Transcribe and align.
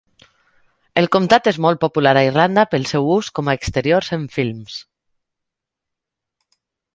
El 1.01 1.07
comtat 1.15 1.49
és 1.51 1.59
molt 1.65 1.79
popular 1.83 2.13
a 2.21 2.23
Irlanda 2.29 2.63
pel 2.71 2.87
seu 2.93 3.11
ús 3.17 3.29
com 3.41 3.51
a 3.51 3.55
exteriors 3.59 4.11
en 4.19 4.25
films. 4.39 4.79